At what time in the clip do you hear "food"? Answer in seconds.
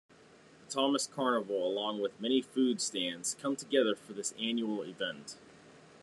2.41-2.81